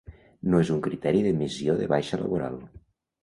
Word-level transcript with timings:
No 0.53 0.61
és 0.63 0.69
un 0.75 0.79
criteri 0.87 1.19
d'emissió 1.27 1.77
de 1.81 1.91
baixa 1.93 2.21
laboral. 2.23 2.57